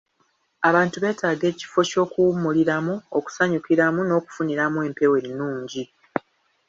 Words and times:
Abantu 0.69 0.95
beetaaga 1.03 1.45
ekifo 1.51 1.79
ky'okuwummuliramu, 1.89 2.93
okusanyukiramu 3.17 4.01
n'okufuniramu 4.05 4.77
empewo 4.87 5.15
ennungi. 5.25 5.83